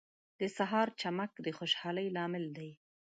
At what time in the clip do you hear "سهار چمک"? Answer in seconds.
0.57-1.31